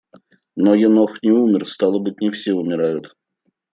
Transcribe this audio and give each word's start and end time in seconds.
Но 0.55 0.71
Енох 0.73 1.21
не 1.23 1.31
умер, 1.31 1.65
стало 1.67 1.99
быть, 1.99 2.21
не 2.21 2.31
все 2.31 2.53
умирают. 2.53 3.15